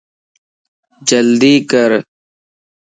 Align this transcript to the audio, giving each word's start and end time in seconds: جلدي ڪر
جلدي 1.09 1.53
ڪر 1.71 1.91